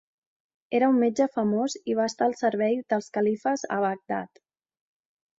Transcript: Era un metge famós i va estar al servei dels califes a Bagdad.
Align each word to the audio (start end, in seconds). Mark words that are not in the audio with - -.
Era 0.77 0.87
un 0.93 0.95
metge 1.01 1.25
famós 1.33 1.75
i 1.93 1.97
va 1.99 2.07
estar 2.11 2.25
al 2.27 2.33
servei 2.39 2.79
dels 2.93 3.11
califes 3.17 3.65
a 3.77 3.77
Bagdad. 3.85 4.41